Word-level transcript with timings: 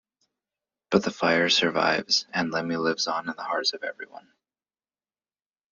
But 0.89 1.03
the 1.03 1.11
fire 1.11 1.47
survives, 1.47 2.25
and 2.33 2.49
Lemmy 2.49 2.75
lives 2.77 3.05
on 3.05 3.29
in 3.29 3.35
the 3.35 3.43
hearts 3.43 3.73
of 3.73 3.83
everyone. 3.83 4.33